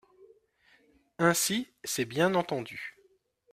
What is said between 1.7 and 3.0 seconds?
c’est bien entendu…